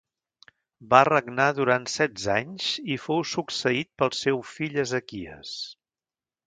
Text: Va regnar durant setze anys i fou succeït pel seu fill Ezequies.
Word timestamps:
Va 0.93 1.01
regnar 1.09 1.45
durant 1.59 1.85
setze 1.97 2.31
anys 2.37 2.71
i 2.95 2.99
fou 3.05 3.23
succeït 3.35 3.93
pel 4.03 4.15
seu 4.23 4.43
fill 4.57 4.85
Ezequies. 4.87 5.59